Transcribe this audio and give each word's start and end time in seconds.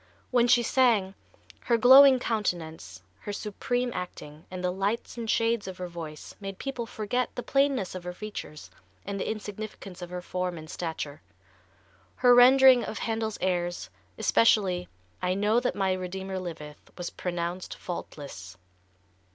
When 0.31 0.47
she 0.47 0.63
sang, 0.63 1.13
her 1.65 1.77
glowing 1.77 2.17
countenance, 2.17 3.03
her 3.19 3.31
supreme 3.31 3.91
acting 3.93 4.47
and 4.49 4.63
the 4.63 4.71
lights 4.71 5.15
and 5.15 5.29
shades 5.29 5.67
of 5.67 5.77
her 5.77 5.87
voice 5.87 6.33
made 6.39 6.57
people 6.57 6.87
forget 6.87 7.29
the 7.35 7.43
plainness 7.43 7.93
of 7.93 8.03
her 8.05 8.13
features 8.13 8.71
and 9.05 9.19
the 9.19 9.29
insignificance 9.29 10.01
of 10.01 10.09
her 10.09 10.23
form 10.23 10.57
and 10.57 10.67
stature. 10.71 11.21
Her 12.15 12.33
rendering 12.33 12.83
of 12.83 12.97
Handel's 12.97 13.37
airs, 13.41 13.91
especially 14.17 14.87
"I 15.21 15.35
Know 15.35 15.59
that 15.59 15.75
My 15.75 15.93
Redeemer 15.93 16.39
Liveth," 16.39 16.89
was 16.97 17.11
pronounced 17.11 17.77
faultless. 17.77 18.57